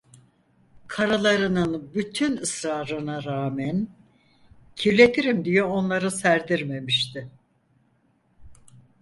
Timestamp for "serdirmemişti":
6.11-7.29